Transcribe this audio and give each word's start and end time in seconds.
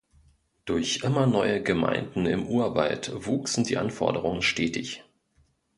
Durch 0.65 1.03
immer 1.03 1.27
neue 1.27 1.61
Gemeinden 1.61 2.25
im 2.25 2.47
Urwald 2.47 3.11
wuchsen 3.27 3.65
die 3.65 3.77
Anforderungen 3.77 4.41
stetig. 4.41 5.03